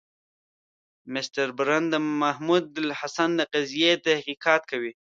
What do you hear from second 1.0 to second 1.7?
مسټر